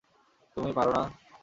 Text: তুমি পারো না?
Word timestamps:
তুমি 0.57 0.71
পারো 0.73 0.91
না? 0.91 1.03